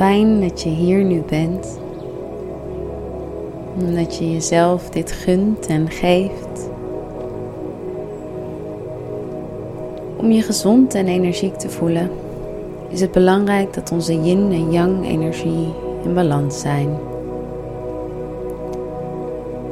[0.00, 1.78] fijn dat je hier nu bent.
[3.94, 6.70] Dat je jezelf dit gunt en geeft.
[10.16, 12.10] Om je gezond en energiek te voelen,
[12.88, 15.74] is het belangrijk dat onze yin en yang energie
[16.04, 16.88] in balans zijn.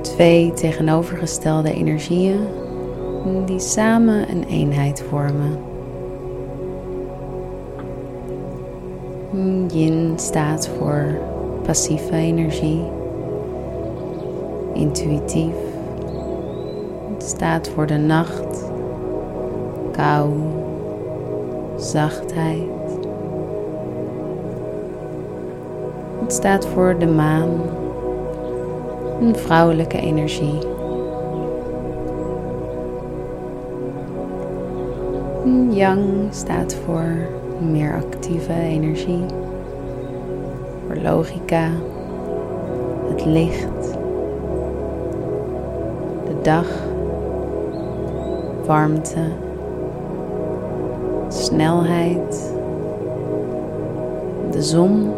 [0.00, 2.40] Twee tegenovergestelde energieën
[3.46, 5.69] die samen een eenheid vormen.
[9.32, 11.18] Yin staat voor
[11.62, 12.84] passieve energie,
[14.74, 15.54] intuïtief.
[17.12, 18.70] Het staat voor de nacht,
[19.92, 20.30] kou,
[21.76, 22.68] zachtheid.
[26.20, 27.50] Het staat voor de maan,
[29.20, 30.58] een vrouwelijke energie.
[35.70, 39.24] Yang staat voor meer actieve energie,
[41.02, 41.70] logica,
[43.08, 43.92] het licht,
[46.26, 46.66] de dag,
[48.66, 49.20] warmte,
[51.28, 52.52] snelheid,
[54.50, 55.10] de zon,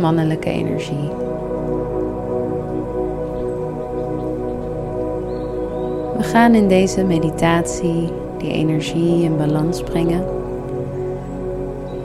[0.00, 1.10] mannelijke energie.
[6.16, 10.41] We gaan in deze meditatie die energie in balans brengen.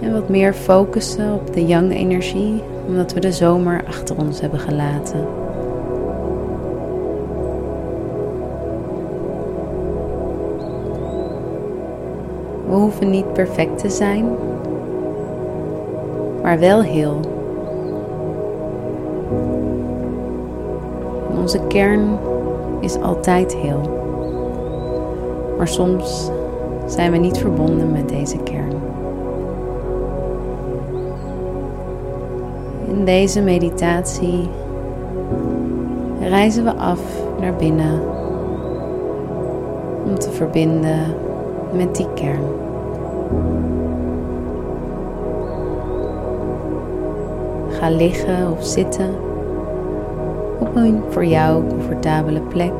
[0.01, 5.25] En wat meer focussen op de yang-energie, omdat we de zomer achter ons hebben gelaten.
[12.67, 14.25] We hoeven niet perfect te zijn,
[16.41, 17.35] maar wel heel.
[21.47, 22.17] onze kern
[22.79, 23.81] is altijd heel.
[25.57, 26.31] Maar soms
[26.85, 28.73] zijn we niet verbonden met deze kern.
[32.87, 34.49] In deze meditatie
[36.19, 36.99] reizen we af
[37.39, 38.01] naar binnen
[40.05, 41.15] om te verbinden
[41.73, 42.43] met die kern.
[47.69, 49.09] Ga liggen of zitten
[50.59, 52.73] op een voor jou comfortabele plek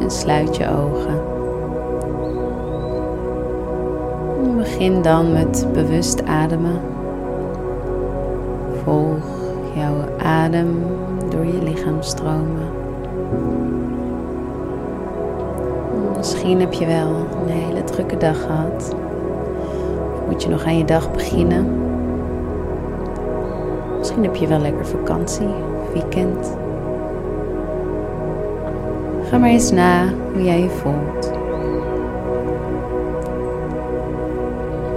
[0.00, 1.26] en sluit je ogen.
[4.56, 6.97] Begin dan met bewust ademen.
[9.74, 10.84] Jouw adem
[11.30, 12.68] door je lichaam stromen.
[16.16, 18.94] Misschien heb je wel een hele drukke dag gehad.
[20.14, 21.82] Of moet je nog aan je dag beginnen?
[23.98, 25.48] Misschien heb je wel lekker vakantie,
[25.92, 26.56] weekend.
[29.28, 31.32] Ga maar eens na hoe jij je voelt.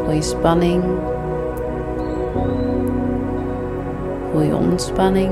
[0.03, 0.83] Voel je spanning?
[4.31, 5.31] Voel je ontspanning?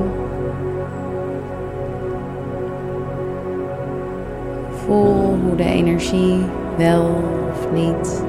[4.70, 6.46] Voel hoe de energie
[6.78, 7.06] wel
[7.50, 8.24] of niet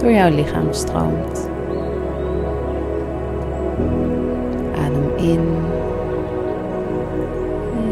[0.00, 1.50] door jouw lichaam stroomt.
[4.76, 5.56] Adem in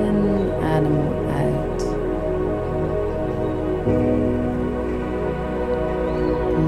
[0.04, 0.16] en
[0.74, 1.00] adem
[1.36, 1.86] uit.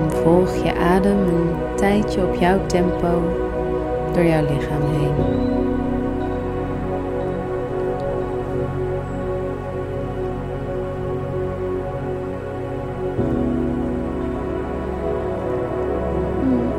[0.08, 3.22] Volg je adem een tijdje op jouw tempo
[4.14, 5.14] door jouw lichaam heen.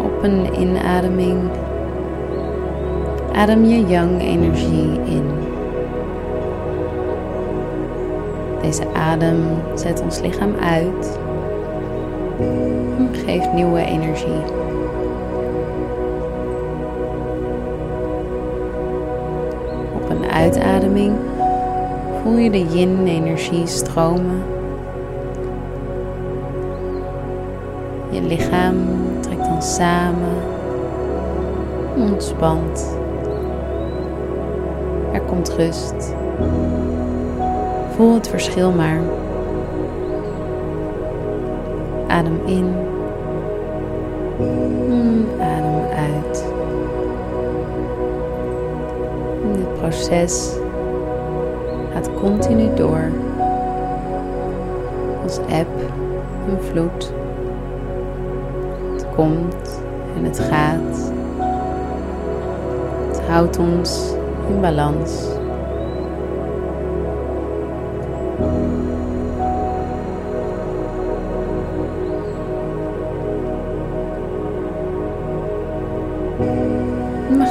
[0.01, 1.49] Op een inademing
[3.33, 5.23] adem je yang-energie in.
[8.61, 11.19] Deze adem zet ons lichaam uit
[13.25, 14.64] geeft nieuwe energie.
[22.25, 24.43] Voel je de yin-energie stromen.
[28.09, 28.75] Je lichaam
[29.19, 30.35] trekt dan samen,
[31.95, 32.97] ontspant.
[35.11, 36.15] Er komt rust.
[37.95, 38.99] Voel het verschil maar.
[42.07, 42.75] Adem in.
[45.39, 46.45] Adem uit.
[49.55, 50.63] Dit proces
[51.95, 53.11] gaat continu door.
[55.23, 55.67] Als eb
[56.47, 57.13] en vloed.
[58.93, 59.81] Het komt
[60.17, 61.11] en het gaat.
[63.07, 64.13] Het houdt ons
[64.49, 65.33] in balans.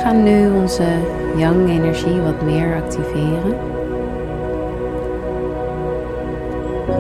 [0.03, 0.85] gaan nu onze
[1.37, 3.84] yang-energie wat meer activeren.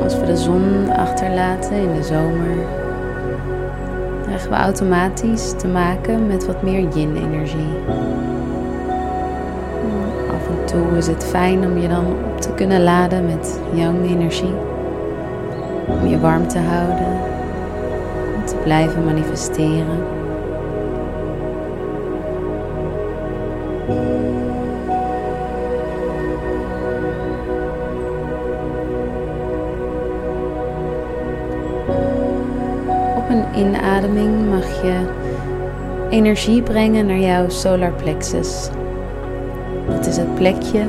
[0.04, 2.56] Als we de zon achterlaten in de zomer,
[4.22, 7.72] krijgen we automatisch te maken met wat meer yin-energie.
[10.30, 14.54] Af en toe is het fijn om je dan op te kunnen laden met yang-energie.
[15.86, 17.20] Om je warm te houden,
[18.36, 20.23] om te blijven manifesteren.
[33.94, 35.06] Inademing mag je
[36.10, 38.68] energie brengen naar jouw solar plexus.
[39.88, 40.86] Dat is het plekje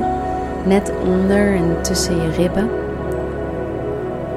[0.64, 2.70] net onder en tussen je ribben,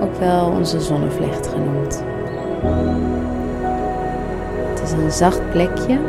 [0.02, 2.04] ook wel onze zonnevlecht genoemd.
[4.70, 6.00] Het is een zacht plekje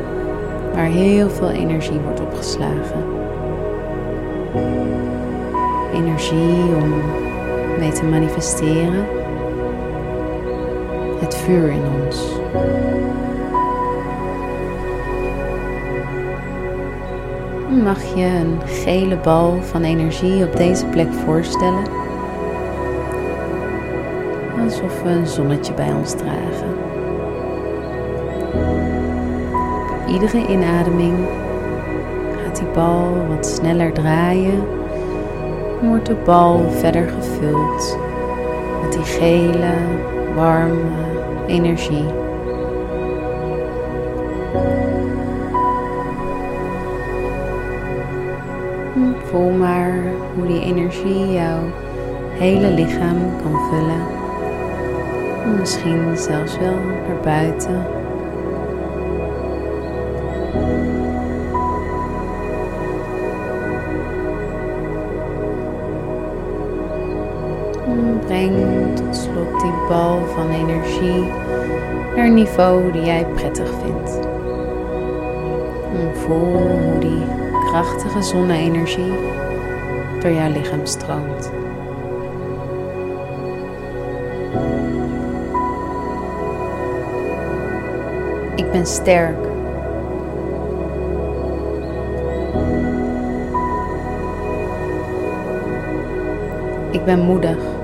[0.75, 3.05] waar heel veel energie wordt opgeslagen.
[5.95, 6.95] Energie om
[7.79, 9.05] mee te manifesteren.
[11.21, 12.29] Het vuur in ons.
[17.85, 21.85] Mag je een gele bal van energie op deze plek voorstellen?
[24.65, 26.81] Alsof we een zonnetje bij ons dragen.
[30.13, 31.19] iedere inademing
[32.45, 34.63] gaat die bal wat sneller draaien
[35.81, 37.99] en wordt de bal verder gevuld
[38.83, 39.73] met die gele,
[40.35, 40.81] warme
[41.47, 42.05] energie.
[49.25, 50.03] Voel maar
[50.35, 51.61] hoe die energie jouw
[52.39, 54.19] hele lichaam kan vullen.
[55.59, 57.87] Misschien zelfs wel naar buiten.
[68.27, 68.80] Breng
[69.91, 71.25] bal van energie
[72.17, 74.19] naar een niveau die jij prettig vindt.
[76.13, 77.25] Voel hoe die
[77.67, 79.13] krachtige zonne-energie
[80.21, 81.53] door jouw lichaam stroomt.
[88.55, 89.47] Ik ben sterk.
[96.91, 97.80] Ik ben moedig.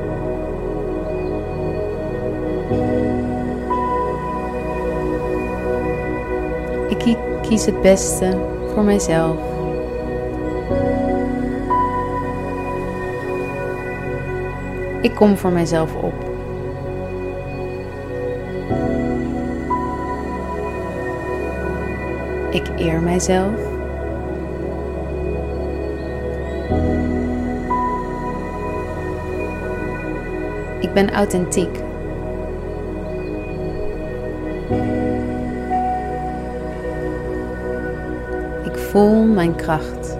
[7.06, 8.38] Ik kies het beste
[8.74, 9.36] voor mijzelf.
[15.00, 16.14] Ik kom voor mijzelf op.
[22.50, 23.54] Ik eer mijzelf.
[30.80, 31.85] Ik ben authentiek.
[38.96, 40.18] Voel mijn kracht.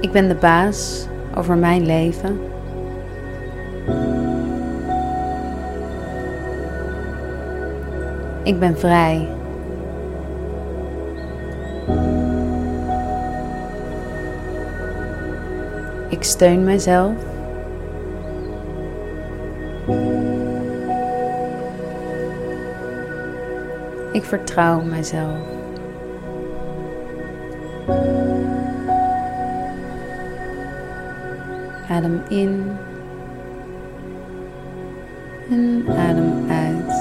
[0.00, 1.06] Ik ben de baas
[1.36, 2.40] over mijn leven.
[8.42, 9.28] Ik ben vrij.
[16.08, 17.33] Ik steun mezelf.
[24.14, 25.38] Ik vertrouw mezelf.
[31.88, 32.76] Adem in
[35.50, 36.92] en adem uit.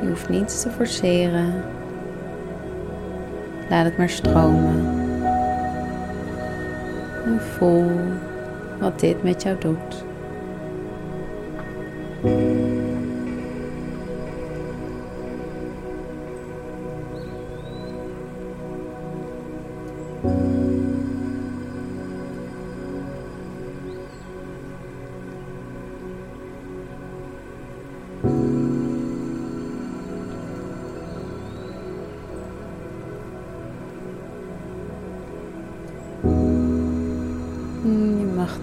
[0.00, 1.62] Je hoeft niets te forceren.
[3.68, 4.84] Laat het maar stromen.
[7.24, 7.90] En voel
[8.80, 10.09] wat dit met jou doet.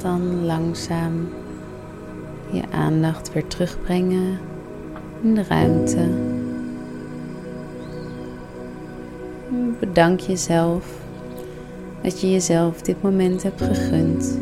[0.01, 1.27] Dan langzaam
[2.51, 4.39] je aandacht weer terugbrengen
[5.21, 6.07] in de ruimte.
[9.79, 10.85] Bedank jezelf
[12.01, 14.39] dat je jezelf dit moment hebt gegund.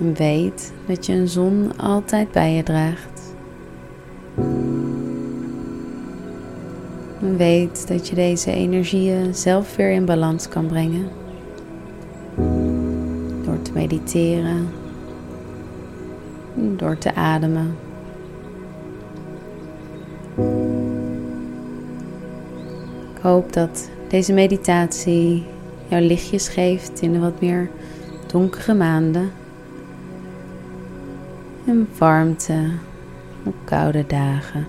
[0.00, 3.34] En weet dat je een zon altijd bij je draagt.
[7.20, 11.23] En weet dat je deze energieën zelf weer in balans kan brengen.
[13.84, 14.68] Mediteren.
[16.54, 17.76] Door te ademen.
[23.14, 25.46] Ik hoop dat deze meditatie
[25.88, 27.70] jouw lichtjes geeft in de wat meer
[28.26, 29.30] donkere maanden.
[31.66, 32.70] En warmte
[33.44, 34.66] op koude dagen.